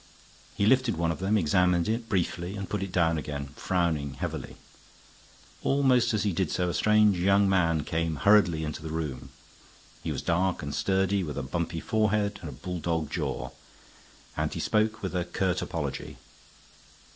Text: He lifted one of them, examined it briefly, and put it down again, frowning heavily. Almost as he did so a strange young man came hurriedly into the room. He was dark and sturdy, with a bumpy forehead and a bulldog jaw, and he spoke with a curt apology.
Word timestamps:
He 0.55 0.65
lifted 0.65 0.97
one 0.97 1.11
of 1.11 1.19
them, 1.19 1.37
examined 1.37 1.87
it 1.87 2.09
briefly, 2.09 2.55
and 2.55 2.67
put 2.67 2.81
it 2.81 2.91
down 2.91 3.19
again, 3.19 3.49
frowning 3.49 4.15
heavily. 4.15 4.55
Almost 5.61 6.11
as 6.15 6.23
he 6.23 6.31
did 6.33 6.49
so 6.49 6.67
a 6.67 6.73
strange 6.73 7.19
young 7.19 7.47
man 7.47 7.83
came 7.83 8.15
hurriedly 8.15 8.63
into 8.63 8.81
the 8.81 8.89
room. 8.89 9.29
He 10.03 10.11
was 10.11 10.23
dark 10.23 10.63
and 10.63 10.73
sturdy, 10.73 11.23
with 11.23 11.37
a 11.37 11.43
bumpy 11.43 11.79
forehead 11.81 12.39
and 12.41 12.49
a 12.49 12.53
bulldog 12.53 13.11
jaw, 13.11 13.51
and 14.35 14.51
he 14.51 14.59
spoke 14.59 15.03
with 15.03 15.15
a 15.15 15.23
curt 15.23 15.61
apology. 15.61 16.17